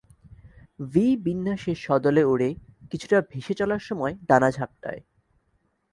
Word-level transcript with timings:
V 0.91 0.93
বিন্যাসে 1.17 1.73
সদলে 1.75 2.23
ওড়ে, 2.23 2.49
কিছুটা 2.91 3.17
ভেসে 3.31 3.53
চলার 3.53 3.79
সময় 3.79 4.13
ডানা 4.27 4.49
ঝাপটায়। 4.51 5.01